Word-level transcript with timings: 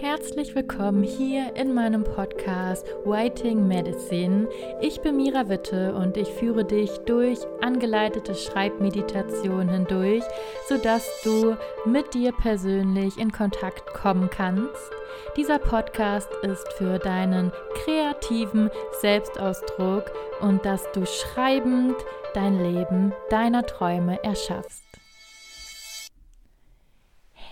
Herzlich 0.00 0.54
willkommen 0.54 1.02
hier 1.02 1.54
in 1.56 1.74
meinem 1.74 2.04
Podcast 2.04 2.86
Writing 3.04 3.68
Medicine. 3.68 4.48
Ich 4.80 5.02
bin 5.02 5.18
Mira 5.18 5.50
Witte 5.50 5.94
und 5.94 6.16
ich 6.16 6.28
führe 6.28 6.64
dich 6.64 6.90
durch 7.04 7.38
angeleitete 7.60 8.34
Schreibmeditationen 8.34 9.68
hindurch, 9.68 10.24
sodass 10.66 11.06
du 11.22 11.54
mit 11.84 12.14
dir 12.14 12.32
persönlich 12.32 13.18
in 13.18 13.30
Kontakt 13.30 13.92
kommen 13.92 14.30
kannst. 14.30 14.90
Dieser 15.36 15.58
Podcast 15.58 16.30
ist 16.40 16.72
für 16.78 16.98
deinen 16.98 17.52
kreativen 17.84 18.70
Selbstausdruck 19.02 20.10
und 20.40 20.64
dass 20.64 20.90
du 20.92 21.04
schreibend 21.04 21.96
dein 22.32 22.58
Leben 22.58 23.12
deiner 23.28 23.66
Träume 23.66 24.24
erschaffst. 24.24 24.89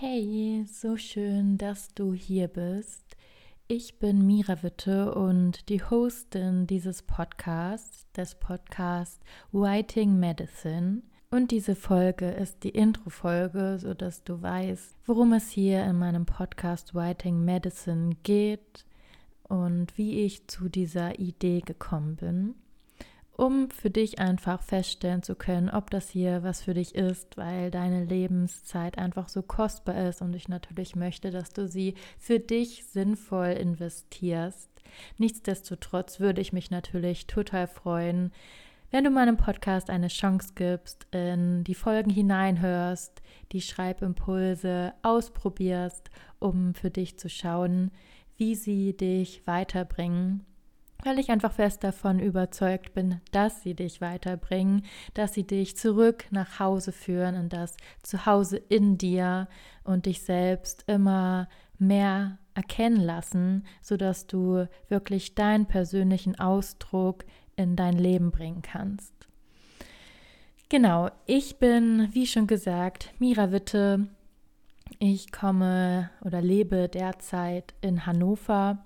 Hey, 0.01 0.63
so 0.65 0.95
schön, 0.95 1.57
dass 1.57 1.93
du 1.93 2.13
hier 2.13 2.47
bist. 2.47 3.17
Ich 3.67 3.99
bin 3.99 4.25
Mira 4.25 4.63
Witte 4.63 5.13
und 5.13 5.67
die 5.67 5.83
Hostin 5.83 6.67
dieses 6.67 7.01
Podcasts, 7.01 8.09
des 8.13 8.35
Podcasts 8.35 9.19
Writing 9.51 10.17
Medicine. 10.17 11.01
Und 11.31 11.51
diese 11.51 11.75
Folge 11.75 12.29
ist 12.29 12.63
die 12.63 12.69
Intro-Folge, 12.69 13.77
sodass 13.77 14.23
du 14.23 14.41
weißt, 14.41 14.95
worum 15.05 15.33
es 15.33 15.49
hier 15.49 15.83
in 15.83 15.97
meinem 15.97 16.25
Podcast 16.25 16.95
Writing 16.95 17.43
Medicine 17.43 18.15
geht 18.23 18.85
und 19.49 19.97
wie 19.97 20.21
ich 20.21 20.47
zu 20.47 20.69
dieser 20.69 21.19
Idee 21.19 21.59
gekommen 21.59 22.15
bin 22.15 22.55
um 23.39 23.69
für 23.71 23.89
dich 23.89 24.19
einfach 24.19 24.61
feststellen 24.61 25.23
zu 25.23 25.33
können, 25.33 25.69
ob 25.69 25.89
das 25.91 26.09
hier 26.09 26.43
was 26.43 26.61
für 26.61 26.73
dich 26.73 26.93
ist, 26.93 27.37
weil 27.37 27.71
deine 27.71 28.03
Lebenszeit 28.03 28.97
einfach 28.97 29.29
so 29.29 29.41
kostbar 29.41 30.09
ist 30.09 30.21
und 30.21 30.35
ich 30.35 30.49
natürlich 30.49 30.95
möchte, 30.97 31.31
dass 31.31 31.53
du 31.53 31.65
sie 31.65 31.95
für 32.17 32.39
dich 32.39 32.83
sinnvoll 32.85 33.51
investierst. 33.51 34.69
Nichtsdestotrotz 35.17 36.19
würde 36.19 36.41
ich 36.41 36.51
mich 36.51 36.69
natürlich 36.69 37.27
total 37.27 37.67
freuen, 37.67 38.33
wenn 38.91 39.05
du 39.05 39.09
meinem 39.09 39.37
Podcast 39.37 39.89
eine 39.89 40.09
Chance 40.09 40.49
gibst, 40.55 41.07
in 41.11 41.63
die 41.63 41.75
Folgen 41.75 42.09
hineinhörst, 42.09 43.21
die 43.53 43.61
Schreibimpulse 43.61 44.93
ausprobierst, 45.01 46.09
um 46.39 46.73
für 46.73 46.89
dich 46.89 47.17
zu 47.17 47.29
schauen, 47.29 47.91
wie 48.35 48.55
sie 48.55 48.97
dich 48.97 49.47
weiterbringen 49.47 50.45
weil 51.03 51.19
ich 51.19 51.29
einfach 51.29 51.53
fest 51.53 51.83
davon 51.83 52.19
überzeugt 52.19 52.93
bin, 52.93 53.21
dass 53.31 53.63
sie 53.63 53.73
dich 53.73 54.01
weiterbringen, 54.01 54.83
dass 55.13 55.33
sie 55.33 55.47
dich 55.47 55.77
zurück 55.77 56.25
nach 56.31 56.59
Hause 56.59 56.91
führen 56.91 57.35
und 57.35 57.53
das 57.53 57.77
Zuhause 58.03 58.57
in 58.57 58.97
dir 58.97 59.47
und 59.83 60.05
dich 60.05 60.21
selbst 60.21 60.83
immer 60.87 61.47
mehr 61.77 62.37
erkennen 62.53 62.99
lassen, 62.99 63.65
sodass 63.81 64.27
du 64.27 64.67
wirklich 64.89 65.35
deinen 65.35 65.65
persönlichen 65.65 66.37
Ausdruck 66.37 67.23
in 67.55 67.75
dein 67.75 67.97
Leben 67.97 68.31
bringen 68.31 68.61
kannst. 68.61 69.13
Genau, 70.67 71.09
ich 71.25 71.57
bin, 71.57 72.09
wie 72.11 72.27
schon 72.27 72.45
gesagt, 72.45 73.13
Mira 73.17 73.51
Witte. 73.51 74.07
Ich 74.99 75.31
komme 75.31 76.09
oder 76.21 76.41
lebe 76.41 76.89
derzeit 76.89 77.73
in 77.81 78.05
Hannover 78.05 78.83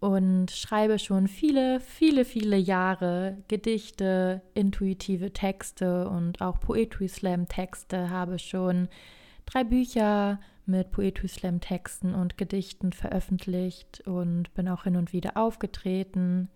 und 0.00 0.50
schreibe 0.50 0.98
schon 0.98 1.26
viele, 1.26 1.80
viele, 1.80 2.24
viele 2.24 2.56
Jahre 2.56 3.38
Gedichte, 3.48 4.42
intuitive 4.54 5.32
Texte 5.32 6.08
und 6.08 6.40
auch 6.40 6.60
Poetry 6.60 7.08
Slam 7.08 7.48
Texte, 7.48 8.10
habe 8.10 8.38
schon 8.38 8.88
drei 9.46 9.64
Bücher 9.64 10.38
mit 10.66 10.92
Poetry 10.92 11.28
Slam 11.28 11.60
Texten 11.60 12.14
und 12.14 12.38
Gedichten 12.38 12.92
veröffentlicht 12.92 14.02
und 14.06 14.52
bin 14.54 14.68
auch 14.68 14.84
hin 14.84 14.96
und 14.96 15.12
wieder 15.12 15.36
aufgetreten. 15.36 16.48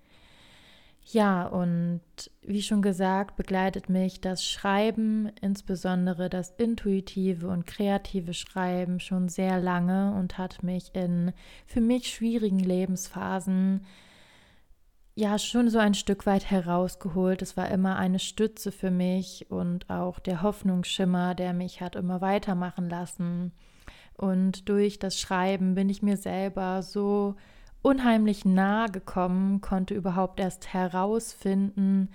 Ja, 1.04 1.46
und 1.46 2.00
wie 2.42 2.62
schon 2.62 2.80
gesagt, 2.80 3.36
begleitet 3.36 3.88
mich 3.88 4.20
das 4.20 4.44
Schreiben, 4.46 5.30
insbesondere 5.40 6.30
das 6.30 6.50
intuitive 6.50 7.48
und 7.48 7.66
kreative 7.66 8.34
Schreiben, 8.34 9.00
schon 9.00 9.28
sehr 9.28 9.60
lange 9.60 10.14
und 10.14 10.38
hat 10.38 10.62
mich 10.62 10.94
in 10.94 11.32
für 11.66 11.80
mich 11.80 12.08
schwierigen 12.08 12.60
Lebensphasen 12.60 13.84
ja 15.14 15.38
schon 15.38 15.68
so 15.68 15.78
ein 15.78 15.94
Stück 15.94 16.24
weit 16.24 16.50
herausgeholt. 16.50 17.42
Es 17.42 17.56
war 17.56 17.68
immer 17.70 17.96
eine 17.96 18.18
Stütze 18.18 18.72
für 18.72 18.90
mich 18.90 19.50
und 19.50 19.90
auch 19.90 20.18
der 20.20 20.42
Hoffnungsschimmer, 20.42 21.34
der 21.34 21.52
mich 21.52 21.80
hat 21.80 21.96
immer 21.96 22.20
weitermachen 22.20 22.88
lassen. 22.88 23.52
Und 24.16 24.68
durch 24.68 24.98
das 24.98 25.18
Schreiben 25.18 25.74
bin 25.74 25.88
ich 25.88 26.02
mir 26.02 26.16
selber 26.16 26.82
so 26.82 27.34
unheimlich 27.82 28.44
nahe 28.44 28.88
gekommen, 28.90 29.60
konnte 29.60 29.94
überhaupt 29.94 30.40
erst 30.40 30.72
herausfinden, 30.72 32.08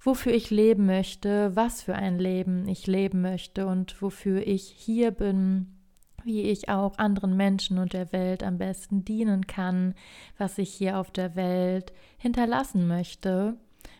wofür 0.00 0.32
ich 0.32 0.50
leben 0.50 0.86
möchte, 0.86 1.56
was 1.56 1.82
für 1.82 1.94
ein 1.94 2.18
Leben 2.18 2.68
ich 2.68 2.86
leben 2.86 3.22
möchte 3.22 3.66
und 3.66 4.00
wofür 4.00 4.46
ich 4.46 4.68
hier 4.68 5.10
bin, 5.10 5.76
wie 6.22 6.42
ich 6.42 6.68
auch 6.68 6.98
anderen 6.98 7.36
Menschen 7.36 7.78
und 7.78 7.92
der 7.92 8.12
Welt 8.12 8.42
am 8.42 8.58
besten 8.58 9.04
dienen 9.04 9.46
kann, 9.46 9.94
was 10.38 10.58
ich 10.58 10.72
hier 10.72 10.98
auf 10.98 11.10
der 11.10 11.34
Welt 11.34 11.92
hinterlassen 12.18 12.86
möchte 12.86 13.56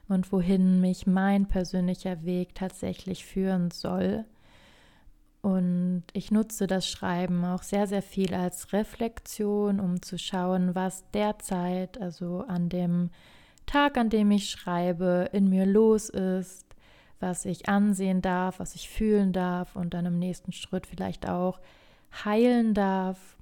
und 0.09 0.31
wohin 0.33 0.81
mich 0.81 1.07
mein 1.07 1.47
persönlicher 1.47 2.25
Weg 2.25 2.55
tatsächlich 2.55 3.25
führen 3.25 3.71
soll. 3.71 4.25
Und 5.47 6.03
ich 6.13 6.33
nutze 6.33 6.67
das 6.67 6.89
Schreiben 6.89 7.45
auch 7.45 7.63
sehr, 7.63 7.87
sehr 7.87 8.03
viel 8.03 8.35
als 8.35 8.73
Reflexion, 8.73 9.79
um 9.79 10.03
zu 10.03 10.19
schauen, 10.19 10.75
was 10.75 11.09
derzeit, 11.13 12.01
also 12.03 12.45
an 12.49 12.69
dem 12.69 13.11
Tag, 13.65 13.97
an 13.97 14.11
dem 14.11 14.33
ich 14.33 14.51
schreibe, 14.51 15.31
in 15.33 15.49
mir 15.49 15.65
los 15.65 16.09
ist, 16.09 16.67
was 17.21 17.45
ich 17.45 17.69
ansehen 17.69 18.23
darf, 18.23 18.59
was 18.59 18.75
ich 18.75 18.91
fühlen 18.91 19.33
darf 19.33 19.77
und 19.77 19.95
dann 19.95 20.07
im 20.07 20.19
nächsten 20.19 20.51
Schritt 20.51 20.85
vielleicht 20.85 21.29
auch 21.29 21.61
heilen 22.25 22.75
darf, 22.75 23.37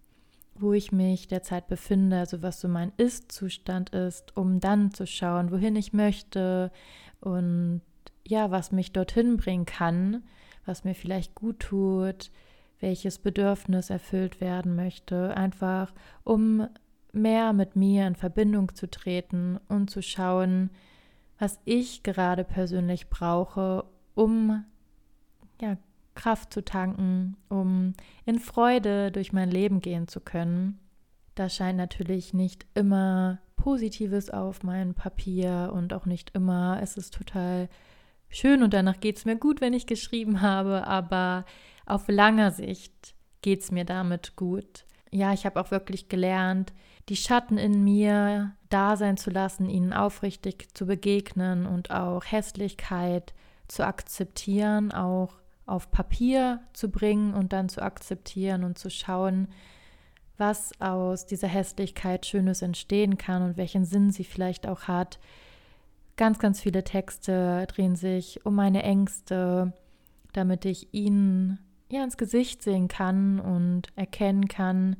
wo 0.57 0.75
ich 0.75 0.93
mich 0.93 1.27
derzeit 1.27 1.69
befinde, 1.69 2.19
also 2.19 2.43
was 2.43 2.61
so 2.61 2.69
mein 2.69 2.93
Ist-Zustand 2.99 3.95
ist, 3.95 4.37
um 4.37 4.61
dann 4.61 4.93
zu 4.93 5.07
schauen, 5.07 5.51
wohin 5.51 5.75
ich 5.75 5.95
möchte 5.95 6.71
und 7.23 7.81
ja, 8.29 8.51
was 8.51 8.73
mich 8.73 8.93
dorthin 8.93 9.39
bringen 9.39 9.65
kann 9.65 10.23
was 10.65 10.85
mir 10.85 10.95
vielleicht 10.95 11.35
gut 11.35 11.61
tut, 11.61 12.31
welches 12.81 13.19
Bedürfnis 13.19 13.91
erfüllt 13.91 14.41
werden 14.41 14.77
möchte, 14.77 15.37
einfach 15.37 15.93
um 16.23 16.69
mehr 17.13 17.53
mit 17.53 17.77
mir 17.77 18.07
in 18.07 18.17
Verbindung 18.17 18.75
zu 18.75 18.91
treten 18.91 19.59
und 19.69 19.91
zu 19.91 20.03
schauen, 20.03 20.71
was 21.39 21.61
ich 21.65 22.03
gerade 22.03 22.45
persönlich 22.45 23.09
brauche, 23.09 23.85
um 24.15 24.65
ja, 25.61 25.77
Kraft 26.15 26.53
zu 26.53 26.65
tanken, 26.65 27.37
um 27.49 27.95
in 28.25 28.39
Freude 28.39 29.11
durch 29.11 29.33
mein 29.33 29.51
Leben 29.51 29.81
gehen 29.81 30.09
zu 30.09 30.21
können. 30.21 30.79
Da 31.35 31.49
scheint 31.49 31.77
natürlich 31.77 32.35
nicht 32.35 32.67
immer 32.75 33.41
Positives 33.57 34.31
auf 34.31 34.63
meinem 34.63 34.95
Papier 34.95 35.73
und 35.75 35.93
auch 35.93 36.07
nicht 36.07 36.31
immer 36.35 36.79
es 36.83 36.97
ist 36.97 37.15
total 37.15 37.69
schön 38.35 38.63
und 38.63 38.75
danach 38.75 39.01
geht 39.01 39.17
es 39.17 39.25
mir 39.25 39.37
gut, 39.37 39.61
wenn 39.61 39.73
ich 39.73 39.87
geschrieben 39.87 40.41
habe, 40.41 40.87
aber 40.87 41.45
auf 41.87 42.09
langer 42.09 42.51
Sicht 42.51 43.15
geht 43.43 43.61
es 43.61 43.71
mir 43.71 43.85
damit 43.85 44.37
gut. 44.37 44.85
Ja, 45.11 45.33
ich 45.33 45.47
habe 45.47 45.61
auch 45.61 45.71
wirklich 45.71 46.09
gelernt, 46.09 46.73
die 47.09 47.17
Schatten 47.17 47.59
in 47.59 47.85
mir 47.85 48.53
da 48.71 48.97
sein 48.97 49.17
zu 49.17 49.31
lassen, 49.31 49.69
ihnen 49.69 49.93
aufrichtig 49.93 50.75
zu 50.75 50.87
begegnen 50.87 51.67
und 51.67 51.91
auch 51.91 52.25
Hässlichkeit 52.25 53.35
zu 53.69 53.87
akzeptieren, 53.87 54.93
auch 54.93 55.35
auf 55.67 55.91
Papier 55.91 56.61
zu 56.73 56.91
bringen 56.91 57.35
und 57.35 57.53
dann 57.53 57.69
zu 57.69 57.83
akzeptieren 57.83 58.65
und 58.65 58.79
zu 58.79 58.91
schauen, 58.91 59.49
was 60.37 60.79
aus 60.81 61.27
dieser 61.27 61.49
Hässlichkeit 61.49 62.27
Schönes 62.27 62.63
entstehen 62.63 63.19
kann 63.19 63.43
und 63.43 63.57
welchen 63.57 63.85
Sinn 63.85 64.11
sie 64.11 64.25
vielleicht 64.25 64.67
auch 64.67 64.83
hat, 64.83 65.19
Ganz, 66.17 66.39
ganz 66.39 66.61
viele 66.61 66.85
Texte 66.85 67.67
drehen 67.69 67.97
sich 67.97 68.47
um 68.47 68.55
meine 68.55 68.85
Ängste, 68.85 69.73
damit 70.33 70.65
ich 70.65 70.93
ihnen 70.93 71.59
ja 71.91 72.05
ins 72.05 72.17
Gesicht 72.17 72.63
sehen 72.63 72.89
kann 72.89 73.41
und 73.41 73.89
erkennen 73.97 74.47
kann, 74.47 74.97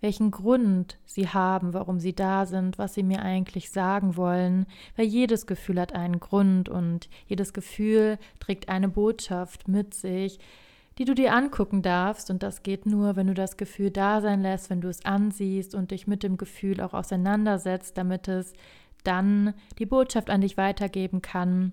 welchen 0.00 0.30
Grund 0.30 0.98
sie 1.06 1.28
haben, 1.28 1.72
warum 1.72 1.98
sie 1.98 2.14
da 2.14 2.46
sind, 2.46 2.78
was 2.78 2.94
sie 2.94 3.02
mir 3.02 3.22
eigentlich 3.22 3.70
sagen 3.70 4.16
wollen, 4.16 4.66
weil 4.96 5.06
jedes 5.06 5.46
Gefühl 5.46 5.80
hat 5.80 5.94
einen 5.94 6.20
Grund 6.20 6.68
und 6.68 7.08
jedes 7.26 7.52
Gefühl 7.52 8.18
trägt 8.38 8.68
eine 8.68 8.88
Botschaft 8.88 9.68
mit 9.68 9.94
sich, 9.94 10.38
die 10.98 11.04
du 11.04 11.14
dir 11.14 11.32
angucken 11.32 11.82
darfst. 11.82 12.30
Und 12.30 12.42
das 12.42 12.62
geht 12.62 12.86
nur, 12.86 13.16
wenn 13.16 13.26
du 13.26 13.34
das 13.34 13.56
Gefühl 13.56 13.90
da 13.90 14.20
sein 14.20 14.42
lässt, 14.42 14.70
wenn 14.70 14.80
du 14.80 14.88
es 14.88 15.04
ansiehst 15.04 15.74
und 15.74 15.90
dich 15.90 16.06
mit 16.06 16.22
dem 16.22 16.36
Gefühl 16.36 16.80
auch 16.80 16.94
auseinandersetzt, 16.94 17.98
damit 17.98 18.28
es 18.28 18.52
dann 19.08 19.54
die 19.78 19.86
Botschaft 19.86 20.28
an 20.28 20.42
dich 20.42 20.56
weitergeben 20.56 21.22
kann, 21.22 21.72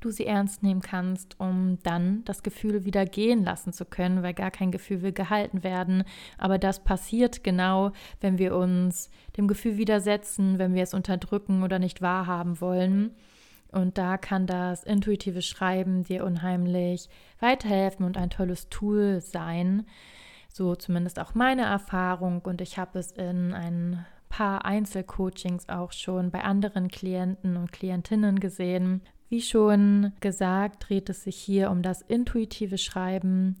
du 0.00 0.10
sie 0.10 0.26
ernst 0.26 0.62
nehmen 0.62 0.80
kannst, 0.80 1.38
um 1.38 1.78
dann 1.82 2.24
das 2.24 2.42
Gefühl 2.42 2.84
wieder 2.84 3.04
gehen 3.04 3.44
lassen 3.44 3.72
zu 3.72 3.84
können, 3.84 4.22
weil 4.22 4.34
gar 4.34 4.50
kein 4.50 4.72
Gefühl 4.72 5.02
will 5.02 5.12
gehalten 5.12 5.62
werden. 5.62 6.04
Aber 6.38 6.58
das 6.58 6.82
passiert 6.82 7.44
genau, 7.44 7.92
wenn 8.20 8.38
wir 8.38 8.56
uns 8.56 9.10
dem 9.36 9.48
Gefühl 9.48 9.76
widersetzen, 9.76 10.58
wenn 10.58 10.74
wir 10.74 10.82
es 10.82 10.94
unterdrücken 10.94 11.62
oder 11.62 11.78
nicht 11.78 12.02
wahrhaben 12.02 12.60
wollen. 12.60 13.12
Und 13.70 13.96
da 13.96 14.18
kann 14.18 14.46
das 14.46 14.84
intuitive 14.84 15.42
Schreiben 15.42 16.04
dir 16.04 16.24
unheimlich 16.24 17.08
weiterhelfen 17.38 18.04
und 18.04 18.18
ein 18.18 18.30
tolles 18.30 18.68
Tool 18.68 19.20
sein. 19.20 19.86
So 20.48 20.74
zumindest 20.74 21.18
auch 21.18 21.34
meine 21.34 21.62
Erfahrung. 21.62 22.40
Und 22.40 22.60
ich 22.60 22.76
habe 22.76 22.98
es 22.98 23.12
in 23.12 23.54
ein 23.54 24.04
paar 24.32 24.64
Einzelcoachings 24.64 25.68
auch 25.68 25.92
schon 25.92 26.30
bei 26.30 26.42
anderen 26.42 26.88
Klienten 26.88 27.58
und 27.58 27.70
Klientinnen 27.70 28.40
gesehen. 28.40 29.02
Wie 29.28 29.42
schon 29.42 30.12
gesagt, 30.20 30.88
dreht 30.88 31.10
es 31.10 31.24
sich 31.24 31.36
hier 31.36 31.70
um 31.70 31.82
das 31.82 32.00
intuitive 32.00 32.78
Schreiben. 32.78 33.60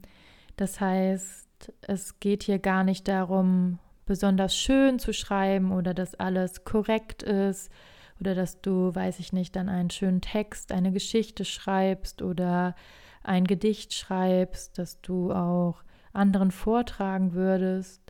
Das 0.56 0.80
heißt, 0.80 1.72
es 1.82 2.18
geht 2.20 2.44
hier 2.44 2.58
gar 2.58 2.84
nicht 2.84 3.06
darum, 3.06 3.80
besonders 4.06 4.56
schön 4.56 4.98
zu 4.98 5.12
schreiben 5.12 5.72
oder 5.72 5.92
dass 5.92 6.14
alles 6.14 6.64
korrekt 6.64 7.22
ist 7.22 7.70
oder 8.18 8.34
dass 8.34 8.62
du, 8.62 8.94
weiß 8.94 9.18
ich 9.18 9.34
nicht, 9.34 9.54
dann 9.54 9.68
einen 9.68 9.90
schönen 9.90 10.22
Text, 10.22 10.72
eine 10.72 10.90
Geschichte 10.90 11.44
schreibst 11.44 12.22
oder 12.22 12.74
ein 13.22 13.44
Gedicht 13.44 13.92
schreibst, 13.92 14.78
dass 14.78 15.02
du 15.02 15.32
auch 15.32 15.82
anderen 16.14 16.50
vortragen 16.50 17.34
würdest. 17.34 18.00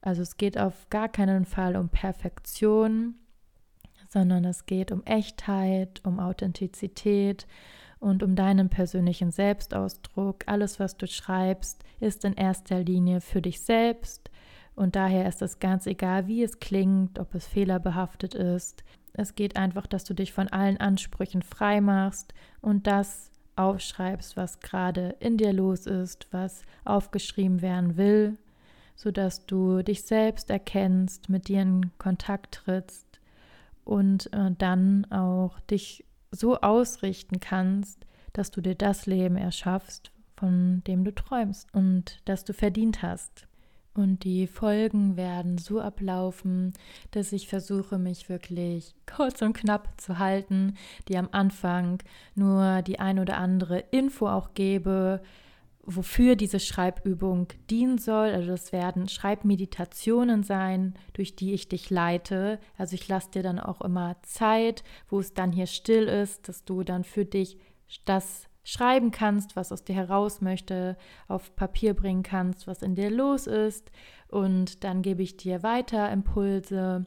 Also 0.00 0.22
es 0.22 0.36
geht 0.36 0.58
auf 0.58 0.88
gar 0.90 1.08
keinen 1.08 1.44
Fall 1.44 1.76
um 1.76 1.88
Perfektion, 1.88 3.16
sondern 4.08 4.44
es 4.44 4.66
geht 4.66 4.92
um 4.92 5.04
Echtheit, 5.04 6.00
um 6.04 6.18
Authentizität 6.18 7.46
und 7.98 8.22
um 8.22 8.34
deinen 8.34 8.70
persönlichen 8.70 9.30
Selbstausdruck. 9.30 10.44
Alles, 10.46 10.80
was 10.80 10.96
du 10.96 11.06
schreibst, 11.06 11.84
ist 12.00 12.24
in 12.24 12.32
erster 12.34 12.80
Linie 12.80 13.20
für 13.20 13.42
dich 13.42 13.60
selbst 13.60 14.30
und 14.74 14.96
daher 14.96 15.28
ist 15.28 15.42
es 15.42 15.58
ganz 15.58 15.86
egal, 15.86 16.26
wie 16.26 16.42
es 16.42 16.58
klingt, 16.58 17.18
ob 17.18 17.34
es 17.34 17.46
fehlerbehaftet 17.46 18.34
ist. 18.34 18.82
Es 19.12 19.34
geht 19.34 19.56
einfach, 19.56 19.86
dass 19.86 20.04
du 20.04 20.14
dich 20.14 20.32
von 20.32 20.48
allen 20.48 20.78
Ansprüchen 20.78 21.42
frei 21.42 21.80
machst 21.80 22.32
und 22.62 22.86
das 22.86 23.30
aufschreibst, 23.56 24.36
was 24.38 24.60
gerade 24.60 25.16
in 25.20 25.36
dir 25.36 25.52
los 25.52 25.86
ist, 25.86 26.28
was 26.30 26.62
aufgeschrieben 26.84 27.60
werden 27.60 27.96
will, 27.98 28.38
sodass 29.00 29.46
du 29.46 29.82
dich 29.82 30.02
selbst 30.02 30.50
erkennst, 30.50 31.30
mit 31.30 31.48
dir 31.48 31.62
in 31.62 31.90
Kontakt 31.96 32.52
trittst 32.66 33.18
und 33.82 34.30
äh, 34.34 34.50
dann 34.58 35.10
auch 35.10 35.58
dich 35.60 36.04
so 36.30 36.60
ausrichten 36.60 37.40
kannst, 37.40 38.04
dass 38.34 38.50
du 38.50 38.60
dir 38.60 38.74
das 38.74 39.06
Leben 39.06 39.36
erschaffst, 39.36 40.12
von 40.36 40.84
dem 40.86 41.04
du 41.04 41.14
träumst 41.14 41.72
und 41.74 42.20
das 42.26 42.44
du 42.44 42.52
verdient 42.52 43.00
hast. 43.00 43.46
Und 43.94 44.22
die 44.22 44.46
Folgen 44.46 45.16
werden 45.16 45.56
so 45.56 45.80
ablaufen, 45.80 46.74
dass 47.10 47.32
ich 47.32 47.48
versuche, 47.48 47.98
mich 47.98 48.28
wirklich 48.28 48.94
kurz 49.06 49.40
und 49.40 49.54
knapp 49.54 49.98
zu 49.98 50.18
halten, 50.18 50.74
die 51.08 51.16
am 51.16 51.30
Anfang 51.32 52.02
nur 52.34 52.82
die 52.82 53.00
ein 53.00 53.18
oder 53.18 53.38
andere 53.38 53.78
Info 53.78 54.28
auch 54.28 54.52
gebe, 54.52 55.22
wofür 55.84 56.36
diese 56.36 56.60
Schreibübung 56.60 57.48
dienen 57.70 57.98
soll. 57.98 58.30
Also 58.30 58.48
das 58.48 58.72
werden 58.72 59.08
Schreibmeditationen 59.08 60.42
sein, 60.42 60.94
durch 61.12 61.36
die 61.36 61.52
ich 61.52 61.68
dich 61.68 61.90
leite. 61.90 62.58
Also 62.76 62.94
ich 62.94 63.08
lasse 63.08 63.30
dir 63.30 63.42
dann 63.42 63.58
auch 63.58 63.80
immer 63.80 64.16
Zeit, 64.22 64.84
wo 65.08 65.20
es 65.20 65.34
dann 65.34 65.52
hier 65.52 65.66
still 65.66 66.04
ist, 66.04 66.48
dass 66.48 66.64
du 66.64 66.82
dann 66.82 67.04
für 67.04 67.24
dich 67.24 67.58
das 68.04 68.44
schreiben 68.62 69.10
kannst, 69.10 69.56
was 69.56 69.72
aus 69.72 69.84
dir 69.84 69.94
heraus 69.94 70.40
möchte, 70.40 70.96
auf 71.28 71.56
Papier 71.56 71.94
bringen 71.94 72.22
kannst, 72.22 72.66
was 72.66 72.82
in 72.82 72.94
dir 72.94 73.10
los 73.10 73.46
ist. 73.46 73.90
Und 74.28 74.84
dann 74.84 75.02
gebe 75.02 75.22
ich 75.22 75.36
dir 75.36 75.62
weiter 75.62 76.10
Impulse. 76.12 77.06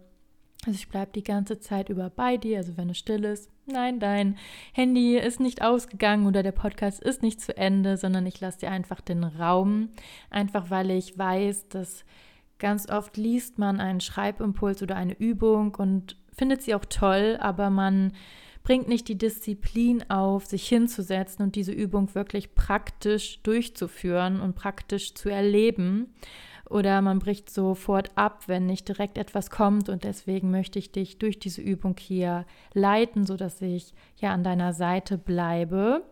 Also 0.65 0.75
ich 0.75 0.89
bleibe 0.89 1.11
die 1.13 1.23
ganze 1.23 1.59
Zeit 1.59 1.89
über 1.89 2.09
bei 2.09 2.37
dir, 2.37 2.57
also 2.57 2.75
wenn 2.75 2.89
es 2.89 2.97
still 2.97 3.23
ist. 3.23 3.52
Nein, 3.65 3.99
dein 3.99 4.37
Handy 4.73 5.17
ist 5.17 5.39
nicht 5.39 5.61
ausgegangen 5.61 6.27
oder 6.27 6.43
der 6.43 6.51
Podcast 6.51 7.01
ist 7.01 7.23
nicht 7.23 7.39
zu 7.39 7.55
Ende, 7.55 7.95
sondern 7.95 8.25
ich 8.25 8.41
lasse 8.41 8.59
dir 8.59 8.71
einfach 8.71 8.99
den 8.99 9.23
Raum, 9.23 9.89
einfach 10.29 10.69
weil 10.69 10.91
ich 10.91 11.17
weiß, 11.17 11.69
dass 11.69 12.03
ganz 12.59 12.89
oft 12.89 13.15
liest 13.15 13.59
man 13.59 13.79
einen 13.79 14.01
Schreibimpuls 14.01 14.83
oder 14.83 14.97
eine 14.97 15.17
Übung 15.17 15.75
und 15.75 16.17
findet 16.33 16.61
sie 16.61 16.75
auch 16.75 16.85
toll, 16.85 17.37
aber 17.39 17.69
man 17.69 18.11
bringt 18.63 18.87
nicht 18.87 19.07
die 19.07 19.17
Disziplin 19.17 20.09
auf, 20.09 20.45
sich 20.45 20.67
hinzusetzen 20.67 21.43
und 21.43 21.55
diese 21.55 21.71
Übung 21.71 22.13
wirklich 22.15 22.55
praktisch 22.55 23.41
durchzuführen 23.43 24.41
und 24.41 24.55
praktisch 24.55 25.13
zu 25.15 25.29
erleben. 25.29 26.13
Oder 26.69 27.01
man 27.01 27.19
bricht 27.19 27.49
sofort 27.49 28.11
ab, 28.15 28.43
wenn 28.47 28.65
nicht 28.65 28.87
direkt 28.87 29.17
etwas 29.17 29.49
kommt. 29.49 29.89
Und 29.89 30.03
deswegen 30.03 30.49
möchte 30.49 30.79
ich 30.79 30.91
dich 30.91 31.19
durch 31.19 31.39
diese 31.39 31.61
Übung 31.61 31.95
hier 31.99 32.45
leiten, 32.73 33.25
sodass 33.25 33.61
ich 33.61 33.93
ja 34.17 34.31
an 34.31 34.43
deiner 34.43 34.73
Seite 34.73 35.17
bleibe. 35.17 36.03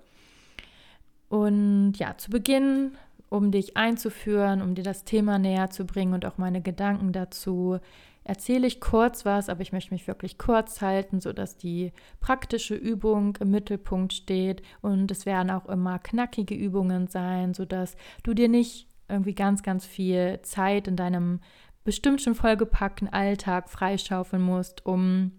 Und 1.29 1.93
ja, 1.93 2.17
zu 2.17 2.29
Beginn, 2.29 2.97
um 3.29 3.51
dich 3.51 3.77
einzuführen, 3.77 4.61
um 4.61 4.75
dir 4.75 4.83
das 4.83 5.05
Thema 5.05 5.39
näher 5.39 5.69
zu 5.69 5.85
bringen 5.85 6.13
und 6.13 6.25
auch 6.25 6.37
meine 6.37 6.61
Gedanken 6.61 7.13
dazu, 7.13 7.79
erzähle 8.23 8.67
ich 8.67 8.81
kurz 8.81 9.25
was, 9.25 9.49
aber 9.49 9.61
ich 9.61 9.71
möchte 9.71 9.93
mich 9.93 10.07
wirklich 10.07 10.37
kurz 10.37 10.81
halten, 10.81 11.21
sodass 11.21 11.57
die 11.57 11.91
praktische 12.19 12.75
Übung 12.75 13.37
im 13.39 13.51
Mittelpunkt 13.51 14.13
steht 14.13 14.61
und 14.81 15.09
es 15.09 15.25
werden 15.25 15.49
auch 15.49 15.67
immer 15.67 15.97
knackige 15.99 16.53
Übungen 16.53 17.07
sein, 17.07 17.53
sodass 17.53 17.95
du 18.23 18.33
dir 18.33 18.49
nicht 18.49 18.87
irgendwie 19.11 19.35
ganz, 19.35 19.63
ganz 19.63 19.85
viel 19.85 20.39
Zeit 20.41 20.87
in 20.87 20.95
deinem 20.95 21.39
bestimmt 21.83 22.21
schon 22.21 22.35
vollgepackten 22.35 23.07
Alltag 23.07 23.69
freischaufeln 23.69 24.41
musst, 24.41 24.85
um 24.85 25.31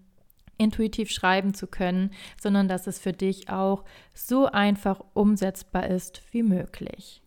intuitiv 0.57 1.09
schreiben 1.09 1.53
zu 1.53 1.67
können, 1.67 2.11
sondern 2.41 2.67
dass 2.67 2.87
es 2.87 2.99
für 2.99 3.13
dich 3.13 3.49
auch 3.49 3.83
so 4.13 4.45
einfach 4.45 5.01
umsetzbar 5.13 5.87
ist 5.87 6.21
wie 6.31 6.43
möglich. 6.43 7.21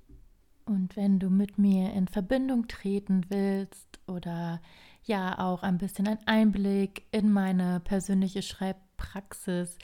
Und 0.65 0.97
wenn 0.97 1.19
du 1.19 1.31
mit 1.31 1.59
mir 1.59 1.93
in 1.93 2.09
Verbindung 2.09 2.67
treten 2.67 3.27
willst 3.29 4.01
oder 4.07 4.61
ja 5.05 5.39
auch 5.39 5.63
ein 5.63 5.79
bisschen 5.79 6.09
einen 6.09 6.27
Einblick 6.27 7.05
in 7.13 7.33
meine 7.33 7.81
persönliche 7.81 8.43
Schreibpraxis 8.43 9.79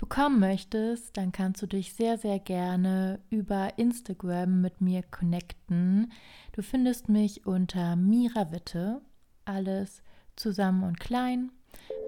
bekommen 0.00 0.40
möchtest, 0.40 1.16
dann 1.16 1.30
kannst 1.30 1.62
du 1.62 1.66
dich 1.66 1.92
sehr, 1.94 2.18
sehr 2.18 2.38
gerne 2.38 3.20
über 3.28 3.78
Instagram 3.78 4.60
mit 4.60 4.80
mir 4.80 5.02
connecten. 5.02 6.10
Du 6.52 6.62
findest 6.62 7.08
mich 7.08 7.46
unter 7.46 7.94
Mira 7.94 8.50
Witte, 8.50 9.02
alles 9.44 10.02
zusammen 10.34 10.82
und 10.84 10.98
klein. 10.98 11.52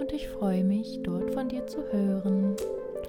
Und 0.01 0.13
ich 0.13 0.27
freue 0.27 0.65
mich, 0.65 1.01
dort 1.05 1.33
von 1.35 1.49
dir 1.49 1.67
zu 1.67 1.83
hören. 1.93 2.57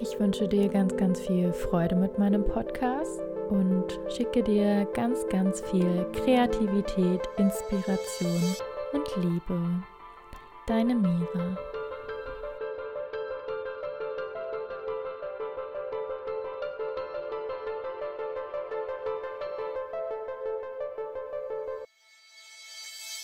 Ich 0.00 0.20
wünsche 0.20 0.46
dir 0.46 0.68
ganz, 0.68 0.96
ganz 0.96 1.18
viel 1.18 1.52
Freude 1.52 1.96
mit 1.96 2.18
meinem 2.18 2.44
Podcast 2.44 3.20
und 3.48 3.98
schicke 4.08 4.42
dir 4.42 4.86
ganz, 4.94 5.26
ganz 5.28 5.60
viel 5.62 6.06
Kreativität, 6.12 7.22
Inspiration 7.38 8.56
und 8.92 9.24
Liebe. 9.24 9.82
Deine 10.66 10.94
Mira. 10.94 11.56